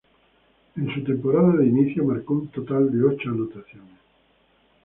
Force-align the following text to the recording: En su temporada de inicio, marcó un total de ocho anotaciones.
En 0.77 0.91
su 0.95 1.03
temporada 1.03 1.57
de 1.57 1.67
inicio, 1.67 2.03
marcó 2.03 2.33
un 2.33 2.47
total 2.47 2.91
de 2.91 3.03
ocho 3.03 3.29
anotaciones. 3.29 3.99